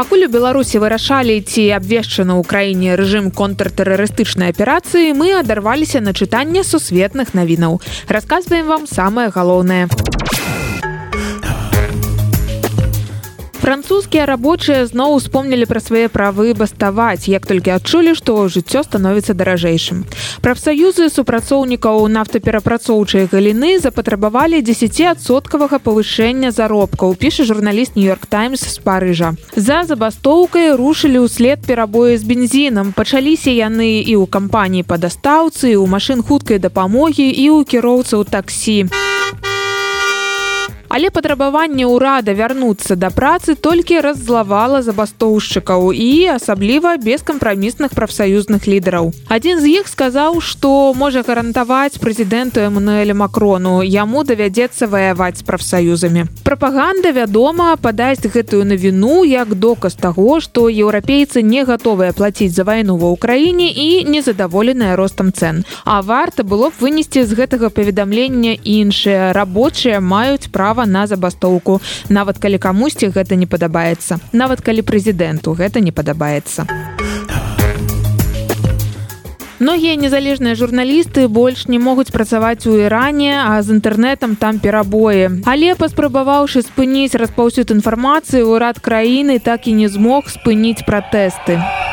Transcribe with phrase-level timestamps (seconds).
[0.00, 6.64] пакуль у беларусі вырашалі ці абвешчана ў краіне рэжым контртэрарыстычнай аперацыі мы адарваліся на чытанне
[6.64, 7.84] сусветных навінаў.
[8.08, 9.92] Расказваем вам самае галоўнае
[13.60, 20.08] французскія рабочыя зноў успомнілі пра свае правы баставаць як толькі адчулі што жыццё становіцца даражэйшым.
[20.40, 29.36] Прафсаюзы супрацоўнікаў нафтаперапрацоўчай галіны запатрабавалі десятсоткавага павышэння заробкаў піша журналіст нью-йорк таймс з парыжа.
[29.54, 32.96] За забастоўкай рушылі ўслед перабоі з бензінам.
[32.96, 38.88] Пачаліся яны і ў кампаніі па дастаўцы у машын хуткай дапамогі і ў кіроўцаў таксі.
[38.88, 39.09] а
[40.90, 49.14] але патрабаванне ўрада вярнуцца да працы толькі раззлавала забастоўшчыкаў і асабліва бескампрамісных прафсаюзных лідараў.
[49.30, 53.86] Адзін з іх сказаў што можа гарантаваць прэзідэнту эмануэля макрону.
[53.86, 56.26] Яму давядзецца ваяваць з прафсаюзамі.
[56.42, 62.98] Прапаганда вядома падасць гэтую навіну як доказ таго што еўрапейцы не гатовыя плаціць за вайну
[62.98, 65.62] ва ўкраіне і незадаволеныя ростам цэн.
[65.86, 69.30] А варта было б вынесці з гэтага паведамлення іншыя.
[69.30, 71.80] Рабочыя маюць права права на забастоўку.
[72.08, 74.18] Нават калі камусьці гэта не падабаецца.
[74.32, 76.66] Нават калі прэзідэнту гэта не падабаецца.
[79.60, 85.44] Многія незалежныя журналісты больш не могуць працаваць у іране а з інтэрнетам там перабоі.
[85.44, 91.60] Але паспрабаваўшы спыніць распаўсюд інфармацыі ўрад краіны так і не змог спыніць пратэсты.
[91.60, 91.89] а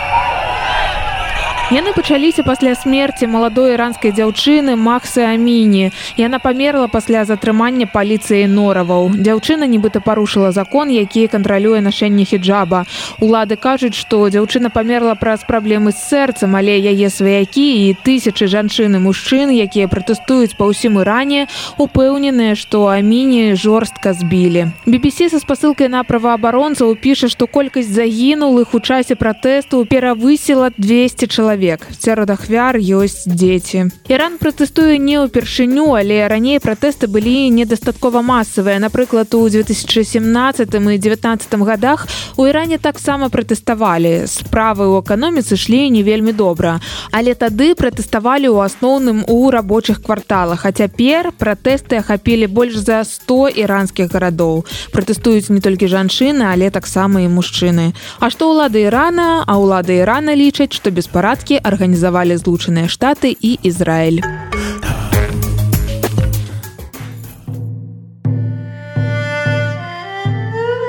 [1.68, 5.92] Яны пачаліся пасля смерці маладой іранскай дзяўчыны Максы Аміні.
[6.16, 9.12] Яна памерла пасля затрымання паліцыі нораваў.
[9.12, 12.86] Дзяўчына нібыта парушыла закон, які кантралюе нашэнне хіджаба.
[13.20, 18.95] Улады кажуць, што дзяўчына памерла праз праблемы з сэрцам, але яе сваякі і тысячы жанчын
[18.95, 24.72] і мужчын, якія пратэстуюць па ўсім іране, упэўненыя, што Аміні жорстка збілі.
[24.88, 31.57] BBC са спасылкай на праваабаронцаў піша, што колькасць загінулых у часе пратэсту перавысіла 200 чалавек
[31.58, 38.78] чалавек сярод ахвяр ёсць дзеці Іран пратэстуе не ўпершыню але раней пратэсты былі недастаткова масавыя
[38.78, 42.08] напрыклад у 2017 і 19 годах
[42.38, 46.78] у іране таксама пратэставалі справы ў эканоміцы шлі не вельмі добра
[47.12, 50.66] але тады пратэставалі ў асноўным у рабочых кварталах.
[50.66, 57.26] А цяпер пратэсты ахапілі больш за 100 іранскіх гарадоў пратэстуюць не толькі жанчыны але таксама
[57.26, 62.88] і мужчыны А што ўлады ірана а ўлады ірана лічаць што беспарадкі выдаткі арганізавалі злучаныя
[62.88, 64.22] штаты і Ізраіль.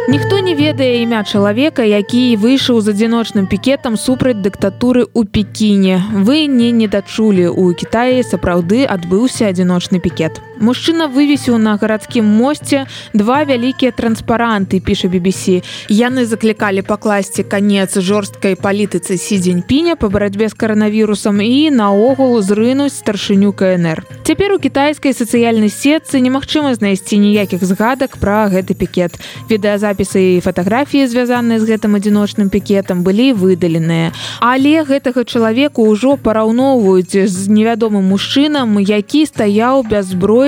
[0.08, 6.02] Ніхто не ведае імя чалавека, які выйшаў з адзіночным пікетам супраць дыктатуры ў пекіне.
[6.24, 10.47] Вы не недачулі у Кітаі сапраўды адбыўся адзіночны пікет.
[10.60, 15.62] Мужчына вывесіў на гарадскім мосце два вялікія транспаранты піша BBC.
[15.88, 23.52] Яны заклікалі пакласці канец жорсткай палітыцы сідзень-піня па барацьбе з каранавірусам і наогул зрынуць старшыню
[23.52, 24.02] КНР.
[24.26, 29.14] Цяпер у кітайскай сацыяльнай сетцы немагчыма знайсці ніякіх згадак пра гэты пікет.
[29.46, 36.16] Відэазапіс запісы і фатаграфіі звязаныя з гэтым адзіночным пікетам былі выдаленыя але гэтага чалавеку ўжо
[36.16, 39.84] параўноўваюць з невядомым мужчынам які стаяў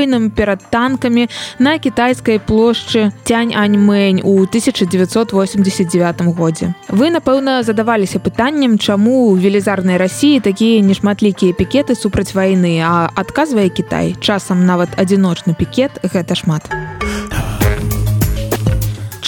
[0.00, 1.28] бяззброеным перад танкамі
[1.58, 9.96] на кітайскай плошчы тянь аньмэнь у 1989 годзе вы напэўна задаваліся пытаннем чаму у велізарнай
[9.96, 14.16] рассіі такія нешматлікія пікеты супраць вайны а адказвае Кітай.
[14.20, 16.70] Часам нават адзіночны пікет гэта шмат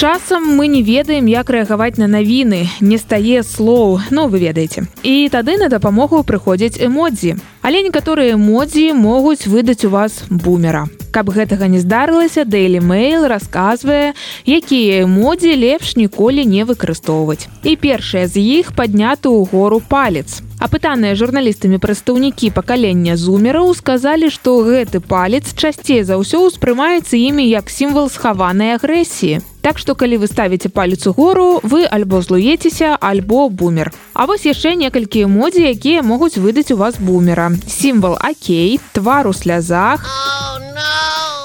[0.03, 2.67] часам мы не ведаем як рэагаваць на навіны.
[2.81, 4.01] Не стае слоў.
[4.11, 4.83] Но вы ведаеце.
[5.07, 7.39] І тады на дапамогу прыходзяць эмодзі.
[7.63, 10.91] Але некаторыя эмодзі могуць выдаць у вас бумера.
[11.15, 17.47] Каб гэтага не здарылася daily mail расказвае якія эмодзі лепш ніколі не выкарыстоўваць.
[17.63, 24.61] І першая з іх падняты ў гору палец апытаныя журналістамі прадстаўнікі пакалення зумераў сказалі што
[24.67, 30.27] гэты палец часцей за ўсё ўспрымаецца імі як сімвал схаванай агрэсіі Так што калі вы
[30.27, 33.93] ставіце палец у гору, вы альбо злуецеся, альбо бумер.
[34.13, 37.53] А вось яшчэ некалькі эмодзі, якія могуць выдаць у вас бумера.
[37.71, 40.03] Сімвал Акей, твар у слязах,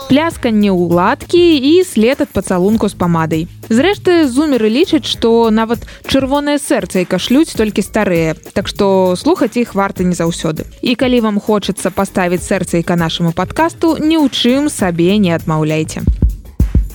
[0.08, 3.48] плясканне ўладкі і след ад пацалунку з памадай.
[3.68, 8.36] Зрэшты, зумеры лічаць, што нават чырвонае сэрца і кашлюць толькі старыя.
[8.56, 10.64] Так што слухаць іх варта не заўсёды.
[10.82, 16.02] І калі вам хочацца паставіць сэрцайка нашаму падкасту, ні ў чым сабе не адмаўляйце.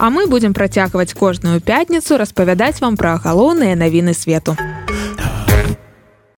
[0.00, 4.56] А мы будзем працягваць кожную пятніцу распавядаць вам пра галоўныя навіны свету.